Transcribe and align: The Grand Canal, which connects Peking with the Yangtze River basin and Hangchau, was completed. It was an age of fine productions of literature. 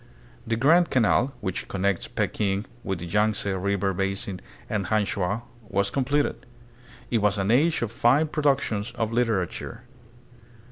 The 0.47 0.55
Grand 0.55 0.89
Canal, 0.89 1.35
which 1.41 1.67
connects 1.67 2.07
Peking 2.07 2.65
with 2.83 2.97
the 2.97 3.05
Yangtze 3.05 3.47
River 3.51 3.93
basin 3.93 4.41
and 4.67 4.87
Hangchau, 4.87 5.43
was 5.69 5.91
completed. 5.91 6.47
It 7.11 7.19
was 7.19 7.37
an 7.37 7.51
age 7.51 7.83
of 7.83 7.91
fine 7.91 8.25
productions 8.29 8.93
of 8.93 9.11
literature. 9.11 9.83